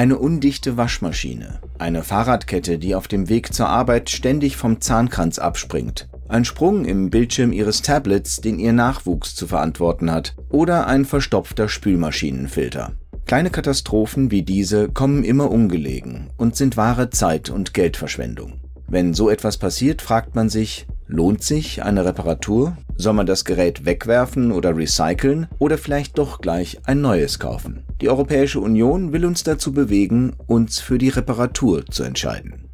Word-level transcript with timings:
Eine 0.00 0.16
undichte 0.16 0.78
Waschmaschine, 0.78 1.60
eine 1.78 2.02
Fahrradkette, 2.02 2.78
die 2.78 2.94
auf 2.94 3.06
dem 3.06 3.28
Weg 3.28 3.52
zur 3.52 3.68
Arbeit 3.68 4.08
ständig 4.08 4.56
vom 4.56 4.80
Zahnkranz 4.80 5.38
abspringt, 5.38 6.08
ein 6.26 6.46
Sprung 6.46 6.86
im 6.86 7.10
Bildschirm 7.10 7.52
ihres 7.52 7.82
Tablets, 7.82 8.40
den 8.40 8.58
ihr 8.58 8.72
Nachwuchs 8.72 9.34
zu 9.34 9.46
verantworten 9.46 10.10
hat, 10.10 10.36
oder 10.48 10.86
ein 10.86 11.04
verstopfter 11.04 11.68
Spülmaschinenfilter. 11.68 12.92
Kleine 13.26 13.50
Katastrophen 13.50 14.30
wie 14.30 14.40
diese 14.42 14.88
kommen 14.88 15.22
immer 15.22 15.50
ungelegen 15.50 16.30
und 16.38 16.56
sind 16.56 16.78
wahre 16.78 17.10
Zeit- 17.10 17.50
und 17.50 17.74
Geldverschwendung. 17.74 18.54
Wenn 18.88 19.12
so 19.12 19.28
etwas 19.28 19.58
passiert, 19.58 20.00
fragt 20.00 20.34
man 20.34 20.48
sich, 20.48 20.86
lohnt 21.10 21.42
sich 21.42 21.82
eine 21.82 22.04
Reparatur? 22.04 22.76
Soll 22.96 23.14
man 23.14 23.26
das 23.26 23.44
Gerät 23.44 23.84
wegwerfen 23.84 24.52
oder 24.52 24.76
recyceln 24.76 25.48
oder 25.58 25.76
vielleicht 25.78 26.18
doch 26.18 26.40
gleich 26.40 26.78
ein 26.84 27.00
neues 27.00 27.38
kaufen? 27.38 27.84
Die 28.00 28.08
Europäische 28.08 28.60
Union 28.60 29.12
will 29.12 29.24
uns 29.24 29.42
dazu 29.42 29.72
bewegen, 29.72 30.34
uns 30.46 30.80
für 30.80 30.98
die 30.98 31.08
Reparatur 31.08 31.84
zu 31.86 32.04
entscheiden. 32.04 32.68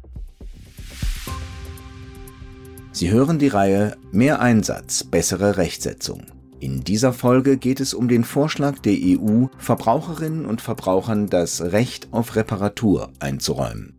Sie 2.91 3.11
hören 3.11 3.39
die 3.39 3.47
Reihe 3.47 3.95
Mehr 4.11 4.39
Einsatz, 4.39 5.03
bessere 5.03 5.57
Rechtsetzung. 5.57 6.23
In 6.59 6.83
dieser 6.83 7.13
Folge 7.13 7.57
geht 7.57 7.79
es 7.79 7.93
um 7.93 8.07
den 8.07 8.23
Vorschlag 8.23 8.79
der 8.79 8.95
EU, 8.95 9.45
Verbraucherinnen 9.59 10.45
und 10.45 10.61
Verbrauchern 10.61 11.27
das 11.27 11.61
Recht 11.61 12.07
auf 12.11 12.35
Reparatur 12.35 13.11
einzuräumen. 13.19 13.96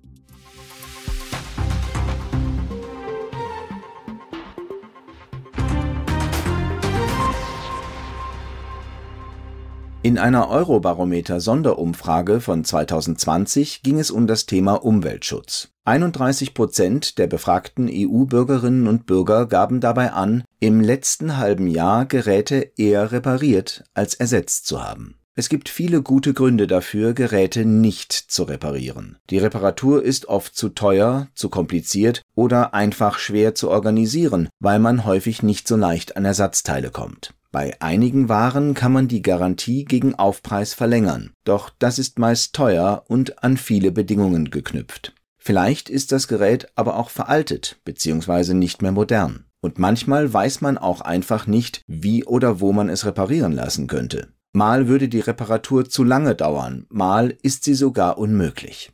In 10.09 10.17
einer 10.17 10.49
Eurobarometer-Sonderumfrage 10.49 12.41
von 12.41 12.65
2020 12.65 13.83
ging 13.83 13.99
es 13.99 14.11
um 14.11 14.27
das 14.27 14.47
Thema 14.47 14.83
Umweltschutz. 14.83 15.69
31 15.85 16.55
Prozent 16.55 17.19
der 17.19 17.27
befragten 17.27 17.91
EU-Bürgerinnen 17.93 18.89
und 18.89 19.05
Bürger 19.05 19.45
gaben 19.45 19.81
dabei 19.81 20.13
an, 20.13 20.45
im 20.61 20.81
letzten 20.81 21.37
halben 21.37 21.67
Jahr 21.67 22.07
Geräte 22.07 22.73
eher 22.79 23.13
repariert 23.13 23.85
als 23.93 24.15
ersetzt 24.15 24.67
zu 24.67 24.83
haben. 24.83 25.19
Es 25.35 25.51
gibt 25.51 25.69
viele 25.69 26.01
gute 26.01 26.33
Gründe 26.33 26.67
dafür, 26.67 27.13
Geräte 27.13 27.67
nicht 27.67 28.15
zu 28.15 28.45
reparieren. 28.45 29.19
Die 29.29 29.37
Reparatur 29.37 30.03
ist 30.03 30.25
oft 30.25 30.57
zu 30.57 30.71
teuer, 30.71 31.29
zu 31.35 31.51
kompliziert 31.51 32.23
oder 32.35 32.73
einfach 32.73 33.19
schwer 33.19 33.55
zu 33.55 33.69
organisieren, 33.69 34.49
weil 34.59 34.79
man 34.79 35.05
häufig 35.05 35.43
nicht 35.43 35.69
so 35.69 35.77
leicht 35.77 36.17
an 36.17 36.25
Ersatzteile 36.25 36.91
kommt. 36.91 37.35
Bei 37.51 37.81
einigen 37.81 38.29
Waren 38.29 38.75
kann 38.75 38.93
man 38.93 39.09
die 39.09 39.23
Garantie 39.23 39.85
gegen 39.85 40.15
Aufpreis 40.15 40.75
verlängern, 40.75 41.31
doch 41.45 41.71
das 41.79 41.99
ist 41.99 42.19
meist 42.19 42.55
teuer 42.55 43.05
und 43.09 43.43
an 43.43 43.57
viele 43.57 43.91
Bedingungen 43.91 44.51
geknüpft. 44.51 45.15
Vielleicht 45.39 45.89
ist 45.89 46.13
das 46.13 46.29
Gerät 46.29 46.69
aber 46.75 46.97
auch 46.97 47.09
veraltet 47.09 47.81
bzw. 47.85 48.53
nicht 48.53 48.83
mehr 48.83 48.93
modern. 48.93 49.47
Und 49.61 49.79
manchmal 49.79 50.33
weiß 50.33 50.61
man 50.61 50.79
auch 50.79 51.01
einfach 51.01 51.47
nicht, 51.47 51.83
wie 51.87 52.25
oder 52.25 52.61
wo 52.61 52.73
man 52.73 52.89
es 52.89 53.07
reparieren 53.07 53.53
lassen 53.53 53.87
könnte. 53.87 54.29
Mal 54.53 54.89
würde 54.89 55.09
die 55.09 55.21
Reparatur 55.21 55.89
zu 55.89 56.05
lange 56.05 56.35
dauern, 56.35 56.87
mal 56.91 57.37
ist 57.43 57.65
sie 57.65 57.75
sogar 57.75 58.19
unmöglich. 58.19 58.93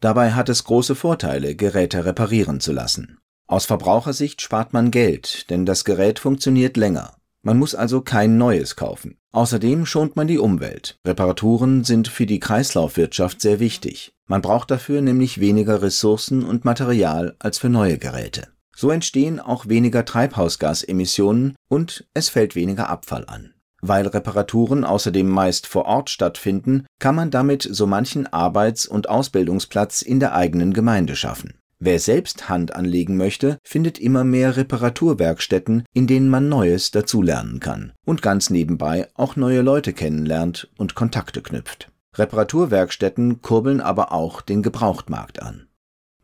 Dabei 0.00 0.32
hat 0.32 0.48
es 0.48 0.64
große 0.64 0.94
Vorteile, 0.94 1.54
Geräte 1.54 2.04
reparieren 2.04 2.60
zu 2.60 2.72
lassen. 2.72 3.18
Aus 3.46 3.66
Verbrauchersicht 3.66 4.40
spart 4.42 4.72
man 4.72 4.90
Geld, 4.90 5.50
denn 5.50 5.66
das 5.66 5.84
Gerät 5.84 6.18
funktioniert 6.18 6.76
länger. 6.76 7.16
Man 7.46 7.60
muss 7.60 7.76
also 7.76 8.00
kein 8.00 8.38
neues 8.38 8.74
kaufen. 8.74 9.18
Außerdem 9.30 9.86
schont 9.86 10.16
man 10.16 10.26
die 10.26 10.40
Umwelt. 10.40 10.98
Reparaturen 11.06 11.84
sind 11.84 12.08
für 12.08 12.26
die 12.26 12.40
Kreislaufwirtschaft 12.40 13.40
sehr 13.40 13.60
wichtig. 13.60 14.12
Man 14.26 14.42
braucht 14.42 14.68
dafür 14.68 15.00
nämlich 15.00 15.38
weniger 15.38 15.80
Ressourcen 15.80 16.44
und 16.44 16.64
Material 16.64 17.36
als 17.38 17.58
für 17.58 17.68
neue 17.68 17.98
Geräte. 17.98 18.48
So 18.74 18.90
entstehen 18.90 19.38
auch 19.38 19.68
weniger 19.68 20.04
Treibhausgasemissionen 20.04 21.54
und 21.68 22.08
es 22.14 22.30
fällt 22.30 22.56
weniger 22.56 22.88
Abfall 22.88 23.24
an. 23.28 23.54
Weil 23.80 24.08
Reparaturen 24.08 24.82
außerdem 24.82 25.28
meist 25.28 25.68
vor 25.68 25.84
Ort 25.84 26.10
stattfinden, 26.10 26.84
kann 26.98 27.14
man 27.14 27.30
damit 27.30 27.62
so 27.62 27.86
manchen 27.86 28.26
Arbeits- 28.26 28.88
und 28.88 29.08
Ausbildungsplatz 29.08 30.02
in 30.02 30.18
der 30.18 30.34
eigenen 30.34 30.72
Gemeinde 30.72 31.14
schaffen. 31.14 31.55
Wer 31.78 31.98
selbst 31.98 32.48
Hand 32.48 32.74
anlegen 32.74 33.16
möchte, 33.16 33.58
findet 33.62 33.98
immer 33.98 34.24
mehr 34.24 34.56
Reparaturwerkstätten, 34.56 35.84
in 35.92 36.06
denen 36.06 36.30
man 36.30 36.48
Neues 36.48 36.90
dazulernen 36.90 37.60
kann 37.60 37.92
und 38.06 38.22
ganz 38.22 38.48
nebenbei 38.48 39.08
auch 39.14 39.36
neue 39.36 39.60
Leute 39.60 39.92
kennenlernt 39.92 40.70
und 40.78 40.94
Kontakte 40.94 41.42
knüpft. 41.42 41.92
Reparaturwerkstätten 42.14 43.42
kurbeln 43.42 43.82
aber 43.82 44.12
auch 44.12 44.40
den 44.40 44.62
Gebrauchtmarkt 44.62 45.42
an. 45.42 45.68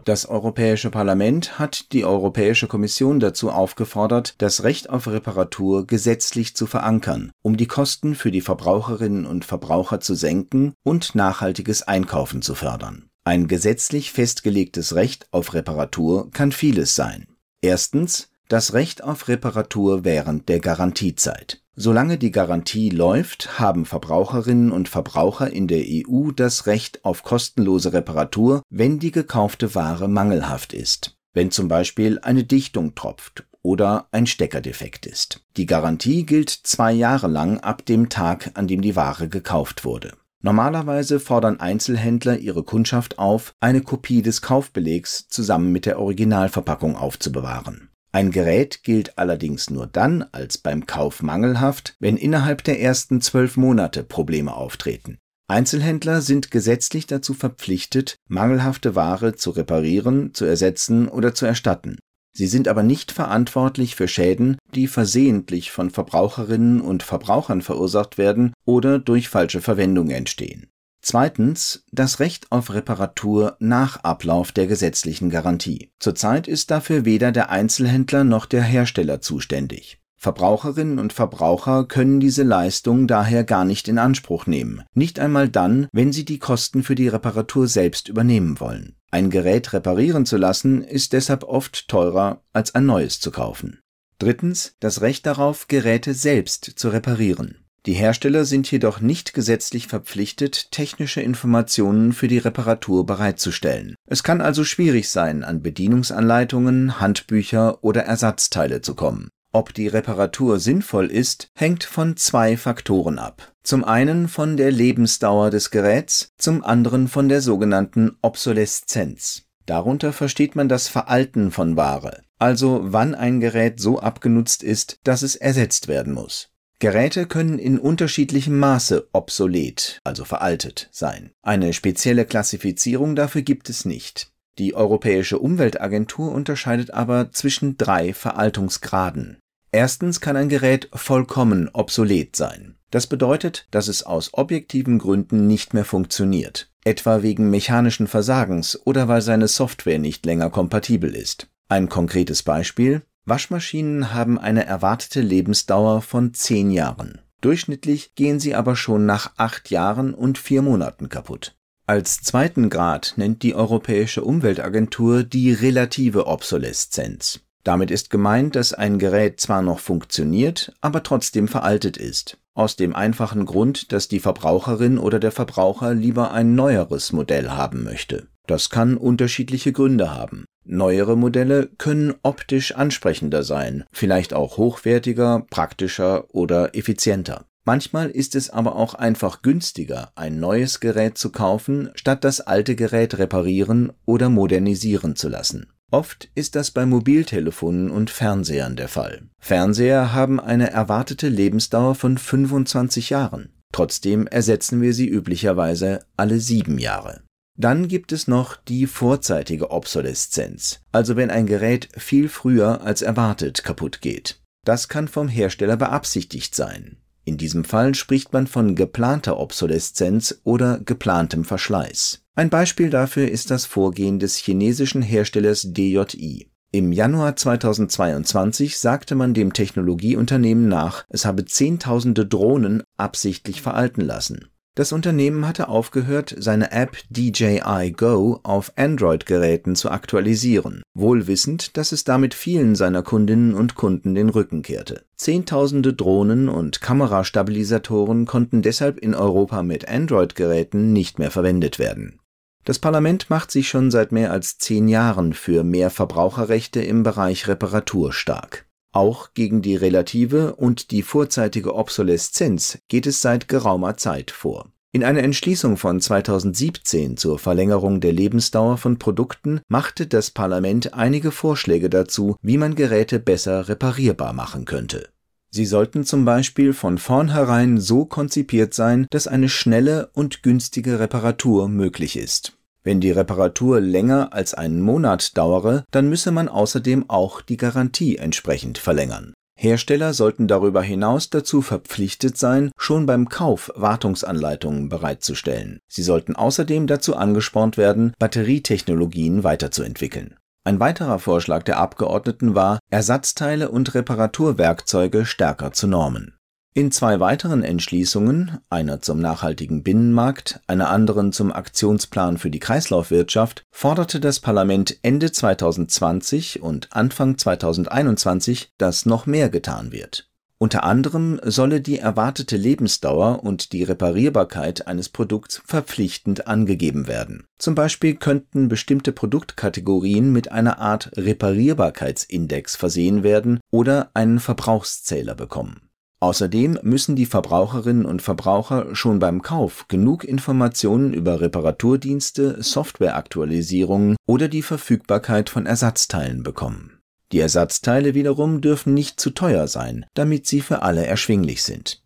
Das 0.04 0.26
Europäische 0.26 0.91
Parlament 0.91 1.60
hat 1.60 1.92
die 1.92 2.04
Europäische 2.04 2.66
Kommission 2.66 3.20
dazu 3.20 3.50
aufgefordert, 3.52 4.34
das 4.38 4.64
Recht 4.64 4.91
auf 4.91 5.06
Reparatur 5.06 5.86
gesetzlich 5.86 6.56
zu 6.56 6.66
verankern, 6.66 7.30
um 7.41 7.56
die 7.56 7.68
Kosten 7.68 8.16
für 8.16 8.32
die 8.32 8.41
Verbraucherinnen 8.41 9.26
und 9.26 9.44
Verbraucher 9.44 10.00
zu 10.00 10.14
senken 10.14 10.72
und 10.82 11.14
nachhaltiges 11.14 11.82
Einkaufen 11.82 12.42
zu 12.42 12.56
fördern. 12.56 13.10
Ein 13.25 13.47
gesetzlich 13.47 14.10
festgelegtes 14.10 14.97
Recht 14.97 15.28
auf 15.31 15.55
Reparatur 15.55 16.28
kann 16.33 16.50
vieles 16.50 16.97
sein. 16.97 17.28
Erstens 17.60 18.31
das 18.49 18.72
Recht 18.72 19.05
auf 19.05 19.28
Reparatur 19.28 20.05
während 20.05 20.49
der 20.49 20.59
Garantiezeit. 20.59 21.62
Solange 21.77 22.19
die 22.19 22.33
Garantie 22.33 22.91
läuft, 22.91 23.60
haben 23.60 23.87
Verbraucherinnen 23.87 24.72
und 24.72 24.88
Verbraucher 24.88 25.50
in 25.50 25.69
der 25.69 25.84
EU 25.87 26.33
das 26.33 26.66
Recht 26.66 27.05
auf 27.05 27.22
kostenlose 27.22 27.93
Reparatur, 27.93 28.62
wenn 28.69 28.99
die 28.99 29.12
gekaufte 29.12 29.75
Ware 29.77 30.09
mangelhaft 30.09 30.72
ist, 30.72 31.16
wenn 31.33 31.53
zum 31.53 31.69
Beispiel 31.69 32.19
eine 32.22 32.43
Dichtung 32.43 32.97
tropft 32.97 33.47
oder 33.62 34.09
ein 34.10 34.27
Stecker 34.27 34.60
defekt 34.60 35.06
ist. 35.06 35.44
Die 35.56 35.66
Garantie 35.66 36.27
gilt 36.27 36.50
zwei 36.50 36.93
Jahre 36.93 37.28
lang 37.28 37.60
ab 37.60 37.87
dem 37.87 38.09
Tag, 38.09 38.50
an 38.54 38.66
dem 38.66 38.83
die 38.83 38.97
Ware 38.97 39.28
gekauft 39.28 39.84
wurde. 39.84 40.12
Normalerweise 40.44 41.20
fordern 41.20 41.60
Einzelhändler 41.60 42.36
ihre 42.38 42.64
Kundschaft 42.64 43.19
auf, 43.20 43.54
eine 43.60 43.80
Kopie 43.80 44.22
des 44.22 44.42
Kaufbelegs 44.42 45.28
zusammen 45.28 45.70
mit 45.70 45.86
der 45.86 46.00
Originalverpackung 46.00 46.97
aufzubewahren. 46.97 47.91
Ein 48.10 48.32
Gerät 48.32 48.82
gilt 48.82 49.16
allerdings 49.19 49.70
nur 49.70 49.86
dann 49.86 50.25
als 50.32 50.58
beim 50.58 50.86
Kauf 50.86 51.22
mangelhaft, 51.22 51.94
wenn 52.00 52.16
innerhalb 52.16 52.64
der 52.64 52.80
ersten 52.80 53.20
zwölf 53.20 53.56
Monate 53.56 54.03
Probleme 54.03 54.54
auftreten. 54.54 55.19
Einzelhändler 55.48 56.20
sind 56.20 56.50
gesetzlich 56.50 57.06
dazu 57.06 57.34
verpflichtet, 57.34 58.16
mangelhafte 58.28 58.94
Ware 58.97 59.34
zu 59.36 59.50
reparieren, 59.50 60.34
zu 60.34 60.44
ersetzen 60.44 61.09
oder 61.09 61.34
zu 61.34 61.47
erstatten. 61.47 61.98
Sie 62.32 62.47
sind 62.47 62.66
aber 62.66 62.82
nicht 62.82 63.12
verantwortlich 63.12 63.94
für 63.94 64.09
Schäden, 64.09 64.56
die 64.75 64.87
versehentlich 64.87 65.70
von 65.70 65.91
Verbraucherinnen 65.91 66.81
und 66.81 67.03
Verbrauchern 67.03 67.62
verursacht 67.62 68.16
werden 68.19 68.54
oder 68.65 68.98
durch 68.98 69.28
falsche 69.28 69.60
Verwendung 69.60 70.10
entstehen. 70.10 70.69
Zweitens 71.04 71.84
das 71.91 72.21
Recht 72.21 72.53
auf 72.53 72.72
Reparatur 72.72 73.56
nach 73.59 74.04
Ablauf 74.04 74.53
der 74.53 74.69
gesetzlichen 74.69 75.31
Garantie. 75.31 75.91
Zurzeit 75.98 76.47
ist 76.47 76.71
dafür 76.71 77.04
weder 77.04 77.32
der 77.32 77.50
Einzelhändler 77.50 78.22
noch 78.22 78.47
der 78.47 78.62
Hersteller 78.62 79.21
zuständig. 79.21 80.01
Verbraucherinnen 80.22 81.00
und 81.00 81.12
Verbraucher 81.12 81.84
können 81.84 82.21
diese 82.21 82.44
Leistung 82.44 83.09
daher 83.09 83.43
gar 83.43 83.65
nicht 83.65 83.88
in 83.88 83.99
Anspruch 83.99 84.47
nehmen, 84.47 84.84
nicht 84.94 85.19
einmal 85.19 85.49
dann, 85.49 85.88
wenn 85.91 86.12
sie 86.12 86.25
die 86.25 86.38
Kosten 86.38 86.84
für 86.84 86.94
die 86.94 87.09
Reparatur 87.09 87.66
selbst 87.66 88.09
übernehmen 88.09 88.60
wollen. 88.60 88.94
Ein 89.10 89.31
Gerät 89.31 89.72
reparieren 89.72 90.25
zu 90.25 90.37
lassen 90.37 90.84
ist 90.84 91.12
deshalb 91.12 91.43
oft 91.43 91.88
teurer 91.88 92.41
als 92.53 92.77
ein 92.77 92.87
neues 92.87 93.19
zu 93.19 93.33
kaufen. 93.33 93.81
Drittens 94.21 94.77
das 94.78 95.00
Recht 95.00 95.27
darauf, 95.27 95.66
Geräte 95.66 96.15
selbst 96.15 96.66
zu 96.77 96.91
reparieren. 96.91 97.59
Die 97.87 97.94
Hersteller 97.94 98.44
sind 98.44 98.71
jedoch 98.71 99.00
nicht 99.00 99.34
gesetzlich 99.34 99.89
verpflichtet, 99.89 100.71
technische 100.71 101.21
Informationen 101.21 102.12
für 102.12 102.28
die 102.28 102.39
Reparatur 102.39 103.04
bereitzustellen. 103.07 103.97
Es 104.07 104.22
kann 104.22 104.41
also 104.41 104.63
schwierig 104.63 105.09
sein, 105.09 105.42
an 105.42 105.63
Bedienungsanleitungen, 105.63 107.01
Handbücher 107.01 107.83
oder 107.83 108.04
Ersatzteile 108.04 108.83
zu 108.83 108.95
kommen. 108.95 109.30
Ob 109.54 109.75
die 109.75 109.89
Reparatur 109.89 110.59
sinnvoll 110.59 111.10
ist, 111.10 111.51
hängt 111.54 111.84
von 111.84 112.16
zwei 112.16 112.57
Faktoren 112.57 113.19
ab. 113.19 113.53
Zum 113.63 113.84
einen 113.84 114.28
von 114.28 114.57
der 114.57 114.72
Lebensdauer 114.72 115.51
des 115.51 115.71
Geräts, 115.71 116.33
zum 116.39 116.65
anderen 116.65 117.07
von 117.07 117.28
der 117.28 117.43
sogenannten 117.43 118.16
Obsoleszenz. 118.22 119.43
Darunter 119.66 120.15
versteht 120.15 120.57
man 120.57 120.71
das 120.71 120.89
Veralten 120.89 121.51
von 121.51 121.77
Ware, 121.77 122.22
also 122.39 122.81
wann 122.83 123.15
ein 123.15 123.41
Gerät 123.41 123.78
so 123.78 124.01
abgenutzt 124.01 124.63
ist, 124.63 124.99
dass 125.04 125.22
es 125.22 125.37
ersetzt 125.37 125.87
werden 125.87 126.15
muss. 126.15 126.49
Geräte 126.78 127.27
können 127.27 127.60
in 127.60 127.78
unterschiedlichem 127.78 128.59
Maße 128.59 129.09
obsolet, 129.13 130.01
also 130.03 130.25
veraltet, 130.25 130.89
sein. 130.91 131.31
Eine 131.43 131.75
spezielle 131.75 132.25
Klassifizierung 132.25 133.15
dafür 133.15 133.43
gibt 133.43 133.71
es 133.71 133.84
nicht. 133.84 134.33
Die 134.59 134.75
Europäische 134.75 135.39
Umweltagentur 135.39 136.33
unterscheidet 136.33 136.91
aber 136.91 137.31
zwischen 137.31 137.78
drei 137.78 138.13
Veraltungsgraden. 138.13 139.39
Erstens 139.72 140.21
kann 140.21 140.36
ein 140.36 140.51
Gerät 140.51 140.89
vollkommen 140.92 141.71
obsolet 141.72 142.36
sein. 142.36 142.77
Das 142.91 143.07
bedeutet, 143.07 143.66
dass 143.71 143.89
es 143.89 144.03
aus 144.03 144.34
objektiven 144.34 144.98
Gründen 144.98 145.47
nicht 145.47 145.72
mehr 145.72 145.86
funktioniert. 145.86 146.69
etwa 146.84 147.22
wegen 147.22 147.48
mechanischen 147.48 148.09
Versagens 148.09 148.78
oder 148.84 149.07
weil 149.09 149.22
seine 149.22 149.48
Software 149.48 149.98
nicht 149.98 150.27
länger 150.27 150.51
kompatibel 150.51 151.15
ist. 151.15 151.48
Ein 151.69 151.89
konkretes 151.89 152.42
Beispiel 152.42 153.03
Waschmaschinen 153.24 154.13
haben 154.13 154.36
eine 154.39 154.66
erwartete 154.66 155.21
Lebensdauer 155.21 156.03
von 156.03 156.34
zehn 156.34 156.72
Jahren. 156.72 157.21
Durchschnittlich 157.41 158.15
gehen 158.15 158.41
sie 158.41 158.54
aber 158.57 158.75
schon 158.75 159.07
nach 159.07 159.33
acht 159.36 159.71
Jahren 159.71 160.13
und 160.13 160.39
vier 160.39 160.60
Monaten 160.63 161.09
kaputt. 161.09 161.57
Als 161.86 162.21
zweiten 162.21 162.68
Grad 162.68 163.15
nennt 163.16 163.42
die 163.42 163.54
Europäische 163.54 164.25
Umweltagentur 164.25 165.22
die 165.22 165.53
relative 165.53 166.27
Obsoleszenz. 166.27 167.41
Damit 167.64 167.91
ist 167.91 168.10
gemeint, 168.10 168.56
dass 168.56 168.72
ein 168.72 168.98
Gerät 168.98 169.41
zwar 169.41 169.62
noch 169.62 169.78
funktioniert, 169.78 170.74
aber 170.80 171.03
trotzdem 171.03 171.47
veraltet 171.47 171.97
ist. 171.97 172.38
Aus 172.54 172.76
dem 172.76 172.94
einfachen 172.94 173.47
Grund, 173.47 173.92
dass 173.92 174.09
die 174.09 174.20
Verbraucherin 174.20 174.98
oder 174.98 175.20
der 175.20 175.32
Verbraucher 175.32 175.94
lieber 175.94 176.32
ein 176.32 176.54
neueres 176.54 177.12
Modell 177.12 177.50
haben 177.50 177.84
möchte. 177.84 178.26
Das 178.47 178.68
kann 178.68 178.97
unterschiedliche 178.97 179.72
Gründe 179.72 180.12
haben. 180.12 180.44
Neuere 180.64 181.16
Modelle 181.16 181.68
können 181.78 182.14
optisch 182.22 182.74
ansprechender 182.74 183.42
sein, 183.42 183.84
vielleicht 183.92 184.34
auch 184.34 184.58
hochwertiger, 184.58 185.47
praktischer 185.50 186.32
oder 186.34 186.76
effizienter. 186.76 187.47
Manchmal 187.65 188.10
ist 188.10 188.34
es 188.34 188.50
aber 188.50 188.74
auch 188.74 188.94
einfach 188.94 189.42
günstiger, 189.42 190.10
ein 190.16 190.41
neues 190.41 190.80
Gerät 190.80 191.16
zu 191.16 191.30
kaufen, 191.30 191.91
statt 191.94 192.24
das 192.24 192.41
alte 192.41 192.74
Gerät 192.74 193.18
reparieren 193.18 193.92
oder 194.04 194.28
modernisieren 194.28 195.15
zu 195.15 195.28
lassen. 195.28 195.72
Oft 195.92 196.30
ist 196.34 196.56
das 196.56 196.71
bei 196.71 196.86
Mobiltelefonen 196.86 197.91
und 197.91 198.09
Fernsehern 198.09 198.77
der 198.77 198.89
Fall. 198.89 199.28
Fernseher 199.39 200.15
haben 200.15 200.41
eine 200.41 200.71
erwartete 200.71 201.28
Lebensdauer 201.28 201.94
von 201.94 202.16
25 202.16 203.10
Jahren. 203.10 203.50
Trotzdem 203.72 204.27
ersetzen 204.27 204.80
wir 204.80 204.94
sie 204.94 205.06
üblicherweise 205.06 206.00
alle 206.16 206.41
sieben 206.41 206.78
Jahre. 206.78 207.21
Dann 207.59 207.89
gibt 207.89 208.12
es 208.12 208.27
noch 208.27 208.56
die 208.56 208.86
vorzeitige 208.86 209.71
Obsoleszenz, 209.71 210.80
also 210.92 211.16
wenn 211.16 211.30
ein 211.30 211.47
Gerät 211.47 211.91
viel 211.94 212.30
früher 212.30 212.80
als 212.80 213.03
erwartet 213.03 213.62
kaputt 213.62 214.00
geht. 214.00 214.41
Das 214.65 214.89
kann 214.89 215.09
vom 215.09 215.28
Hersteller 215.28 215.77
beabsichtigt 215.77 216.54
sein. 216.54 216.97
In 217.24 217.36
diesem 217.36 217.65
Fall 217.65 217.94
spricht 217.94 218.33
man 218.33 218.47
von 218.47 218.74
geplanter 218.74 219.39
Obsoleszenz 219.39 220.41
oder 220.42 220.80
geplantem 220.80 221.44
Verschleiß. 221.44 222.22
Ein 222.34 222.48
Beispiel 222.48 222.88
dafür 222.88 223.28
ist 223.28 223.50
das 223.50 223.66
Vorgehen 223.66 224.18
des 224.18 224.36
chinesischen 224.36 225.02
Herstellers 225.02 225.68
DJI. 225.74 226.48
Im 226.72 226.90
Januar 226.90 227.36
2022 227.36 228.78
sagte 228.78 229.14
man 229.14 229.34
dem 229.34 229.52
Technologieunternehmen 229.52 230.66
nach, 230.66 231.04
es 231.10 231.26
habe 231.26 231.44
Zehntausende 231.44 232.24
Drohnen 232.24 232.82
absichtlich 232.96 233.60
veralten 233.60 234.00
lassen. 234.00 234.48
Das 234.74 234.92
Unternehmen 234.92 235.46
hatte 235.46 235.68
aufgehört, 235.68 236.34
seine 236.38 236.72
App 236.72 236.96
DJI 237.10 237.92
Go 237.94 238.40
auf 238.42 238.72
Android-Geräten 238.76 239.76
zu 239.76 239.90
aktualisieren, 239.90 240.82
wohl 240.94 241.26
wissend, 241.26 241.76
dass 241.76 241.92
es 241.92 242.04
damit 242.04 242.32
vielen 242.32 242.74
seiner 242.74 243.02
Kundinnen 243.02 243.52
und 243.52 243.74
Kunden 243.74 244.14
den 244.14 244.30
Rücken 244.30 244.62
kehrte. 244.62 245.04
Zehntausende 245.16 245.92
Drohnen 245.92 246.48
und 246.48 246.80
Kamerastabilisatoren 246.80 248.24
konnten 248.24 248.62
deshalb 248.62 248.98
in 248.98 249.14
Europa 249.14 249.62
mit 249.62 249.86
Android-Geräten 249.86 250.94
nicht 250.94 251.18
mehr 251.18 251.30
verwendet 251.30 251.78
werden. 251.78 252.18
Das 252.64 252.78
Parlament 252.78 253.28
macht 253.28 253.50
sich 253.50 253.68
schon 253.68 253.91
seit 253.91 254.12
mehr 254.12 254.30
als 254.30 254.59
zehn 254.59 254.86
Jahren 254.86 255.32
für 255.32 255.64
mehr 255.64 255.91
Verbraucherrechte 255.91 256.80
im 256.80 257.02
Bereich 257.02 257.49
Reparatur 257.49 258.12
stark. 258.12 258.66
Auch 258.92 259.35
gegen 259.35 259.62
die 259.62 259.75
relative 259.75 260.54
und 260.54 260.90
die 260.90 261.02
vorzeitige 261.02 261.75
Obsoleszenz 261.75 262.78
geht 262.88 263.06
es 263.06 263.20
seit 263.20 263.49
geraumer 263.49 263.97
Zeit 263.97 264.30
vor. 264.30 264.70
In 264.94 265.02
einer 265.02 265.23
Entschließung 265.23 265.78
von 265.78 266.00
2017 266.00 267.16
zur 267.16 267.38
Verlängerung 267.38 268.00
der 268.00 268.12
Lebensdauer 268.12 268.76
von 268.76 268.99
Produkten 268.99 269.62
machte 269.68 270.06
das 270.06 270.30
Parlament 270.30 270.92
einige 270.92 271.30
Vorschläge 271.30 271.88
dazu, 271.88 272.37
wie 272.42 272.58
man 272.58 272.75
Geräte 272.75 273.18
besser 273.18 273.70
reparierbar 273.70 274.35
machen 274.35 274.66
könnte. 274.66 275.08
Sie 275.52 275.66
sollten 275.66 276.04
zum 276.04 276.25
Beispiel 276.25 276.73
von 276.73 276.99
vornherein 276.99 277.78
so 277.78 278.04
konzipiert 278.04 278.75
sein, 278.75 279.07
dass 279.11 279.26
eine 279.26 279.49
schnelle 279.49 280.11
und 280.14 280.43
günstige 280.43 280.99
Reparatur 280.99 281.69
möglich 281.69 282.16
ist 282.16 282.54
wenn 282.85 283.00
die 283.00 283.11
Reparatur 283.11 283.81
länger 283.81 284.33
als 284.33 284.54
einen 284.54 284.81
Monat 284.81 285.37
dauere, 285.37 285.85
dann 285.90 286.09
müsse 286.09 286.31
man 286.31 286.49
außerdem 286.49 287.09
auch 287.09 287.40
die 287.40 287.57
Garantie 287.57 288.16
entsprechend 288.16 288.78
verlängern. 288.78 289.35
Hersteller 289.59 290.12
sollten 290.14 290.49
darüber 290.49 290.83
hinaus 290.83 291.31
dazu 291.31 291.62
verpflichtet 291.62 292.37
sein, 292.37 292.73
schon 292.76 293.07
beim 293.07 293.28
Kauf 293.28 293.71
Wartungsanleitungen 293.76 294.88
bereitzustellen. 294.88 295.78
Sie 295.88 296.02
sollten 296.02 296.35
außerdem 296.35 296.87
dazu 296.87 297.14
angespornt 297.14 297.76
werden, 297.76 298.14
Batterietechnologien 298.19 299.45
weiterzuentwickeln. 299.45 300.37
Ein 300.64 300.78
weiterer 300.78 301.18
Vorschlag 301.18 301.64
der 301.64 301.78
Abgeordneten 301.78 302.54
war, 302.54 302.78
Ersatzteile 302.88 303.68
und 303.70 303.94
Reparaturwerkzeuge 303.94 305.26
stärker 305.26 305.73
zu 305.73 305.88
normen. 305.88 306.37
In 306.75 306.90
zwei 306.90 307.20
weiteren 307.20 307.64
Entschließungen, 307.64 308.59
einer 308.70 309.02
zum 309.02 309.20
nachhaltigen 309.20 309.82
Binnenmarkt, 309.82 310.61
einer 310.68 310.88
anderen 310.88 311.32
zum 311.32 311.52
Aktionsplan 311.52 312.38
für 312.38 312.49
die 312.49 312.61
Kreislaufwirtschaft, 312.61 313.64
forderte 313.70 314.20
das 314.20 314.40
Parlament 314.40 314.97
Ende 315.02 315.32
2020 315.32 316.62
und 316.62 316.88
Anfang 316.92 317.37
2021, 317.37 318.70
dass 318.78 319.04
noch 319.04 319.26
mehr 319.26 319.50
getan 319.50 319.92
wird. 319.92 320.31
Unter 320.62 320.85
anderem 320.85 321.40
solle 321.42 321.80
die 321.80 321.99
erwartete 321.99 322.56
Lebensdauer 322.56 323.42
und 323.42 323.73
die 323.73 323.82
Reparierbarkeit 323.82 324.87
eines 324.87 325.09
Produkts 325.09 325.61
verpflichtend 325.66 326.47
angegeben 326.47 327.09
werden. 327.09 327.47
Zum 327.59 327.75
Beispiel 327.75 328.14
könnten 328.14 328.68
bestimmte 328.68 329.11
Produktkategorien 329.11 330.32
mit 330.32 330.52
einer 330.52 330.78
Art 330.78 331.11
Reparierbarkeitsindex 331.16 332.76
versehen 332.76 333.25
werden 333.25 333.59
oder 333.73 334.12
einen 334.14 334.38
Verbrauchszähler 334.38 335.35
bekommen 335.35 335.80
Außerdem 336.20 336.78
müssen 336.85 337.16
die 337.16 337.26
Verbraucherinnen 337.26 338.06
und 338.06 338.23
Verbraucher 338.23 338.94
schon 338.94 339.18
beim 339.18 339.42
Kauf 339.42 339.88
genug 339.88 340.23
Informationen 340.23 341.12
über 341.12 341.40
Reparaturdienste, 341.40 342.62
Softwareaktualisierungen 342.62 344.14
oder 344.28 344.47
die 344.47 344.62
Verfügbarkeit 344.62 345.50
von 345.50 345.66
Ersatzteilen 345.66 346.44
bekommen. 346.44 347.01
Die 347.32 347.40
Ersatzteile 347.40 348.14
wiederum 348.14 348.61
dürfen 348.61 348.94
nicht 348.94 349.18
zu 349.18 349.30
teuer 349.30 349.66
sein, 349.66 350.06
damit 350.14 350.46
sie 350.46 350.61
für 350.61 350.82
alle 350.82 351.06
erschwinglich 351.06 351.62
sind 351.62 352.02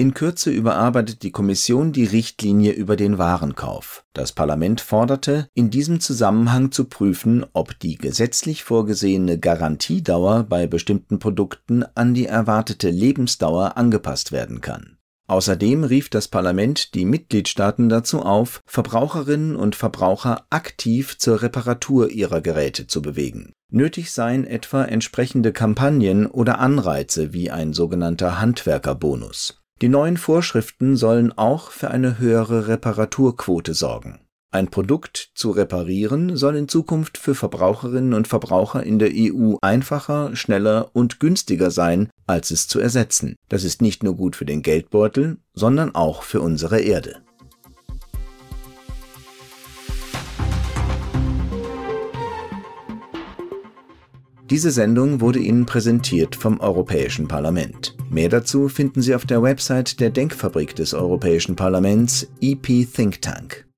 in 0.00 0.14
Kürze 0.14 0.50
überarbeitet 0.50 1.22
die 1.24 1.30
Kommission 1.30 1.92
die 1.92 2.06
Richtlinie 2.06 2.72
über 2.72 2.96
den 2.96 3.18
Warenkauf. 3.18 4.06
Das 4.14 4.32
Parlament 4.32 4.80
forderte, 4.80 5.50
in 5.52 5.68
diesem 5.68 6.00
Zusammenhang 6.00 6.72
zu 6.72 6.86
prüfen, 6.86 7.44
ob 7.52 7.78
die 7.78 7.96
gesetzlich 7.96 8.64
vorgesehene 8.64 9.38
Garantiedauer 9.38 10.44
bei 10.44 10.66
bestimmten 10.66 11.18
Produkten 11.18 11.84
an 11.94 12.14
die 12.14 12.24
erwartete 12.24 12.88
Lebensdauer 12.88 13.76
angepasst 13.76 14.32
werden 14.32 14.62
kann. 14.62 14.96
Außerdem 15.30 15.84
rief 15.84 16.08
das 16.08 16.26
Parlament 16.26 16.92
die 16.94 17.04
Mitgliedstaaten 17.04 17.88
dazu 17.88 18.20
auf, 18.22 18.62
Verbraucherinnen 18.66 19.54
und 19.54 19.76
Verbraucher 19.76 20.44
aktiv 20.50 21.18
zur 21.18 21.40
Reparatur 21.40 22.10
ihrer 22.10 22.40
Geräte 22.40 22.88
zu 22.88 23.00
bewegen. 23.00 23.52
Nötig 23.70 24.10
seien 24.10 24.44
etwa 24.44 24.82
entsprechende 24.82 25.52
Kampagnen 25.52 26.26
oder 26.26 26.58
Anreize 26.58 27.32
wie 27.32 27.48
ein 27.48 27.72
sogenannter 27.74 28.40
Handwerkerbonus. 28.40 29.62
Die 29.80 29.88
neuen 29.88 30.16
Vorschriften 30.16 30.96
sollen 30.96 31.30
auch 31.30 31.70
für 31.70 31.92
eine 31.92 32.18
höhere 32.18 32.66
Reparaturquote 32.66 33.72
sorgen. 33.72 34.18
Ein 34.52 34.66
Produkt 34.66 35.30
zu 35.36 35.52
reparieren 35.52 36.36
soll 36.36 36.56
in 36.56 36.66
Zukunft 36.66 37.18
für 37.18 37.36
Verbraucherinnen 37.36 38.14
und 38.14 38.26
Verbraucher 38.26 38.82
in 38.82 38.98
der 38.98 39.10
EU 39.14 39.54
einfacher, 39.62 40.34
schneller 40.34 40.90
und 40.92 41.20
günstiger 41.20 41.70
sein, 41.70 42.10
als 42.26 42.50
es 42.50 42.66
zu 42.66 42.80
ersetzen. 42.80 43.36
Das 43.48 43.62
ist 43.62 43.80
nicht 43.80 44.02
nur 44.02 44.16
gut 44.16 44.34
für 44.34 44.44
den 44.44 44.62
Geldbeutel, 44.62 45.36
sondern 45.54 45.94
auch 45.94 46.24
für 46.24 46.40
unsere 46.40 46.80
Erde. 46.80 47.22
Diese 54.50 54.72
Sendung 54.72 55.20
wurde 55.20 55.38
Ihnen 55.38 55.64
präsentiert 55.64 56.34
vom 56.34 56.58
Europäischen 56.58 57.28
Parlament. 57.28 57.96
Mehr 58.10 58.28
dazu 58.28 58.68
finden 58.68 59.00
Sie 59.00 59.14
auf 59.14 59.24
der 59.24 59.44
Website 59.44 60.00
der 60.00 60.10
Denkfabrik 60.10 60.74
des 60.74 60.92
Europäischen 60.92 61.54
Parlaments 61.54 62.26
EP 62.40 62.66
Think 62.92 63.22
Tank. 63.22 63.69